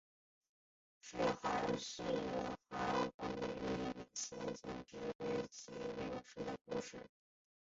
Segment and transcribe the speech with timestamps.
[0.99, 2.01] 是寒士
[2.71, 3.35] 韩翃与
[3.93, 4.97] 李生之婢
[5.51, 6.97] 妾柳氏的故事。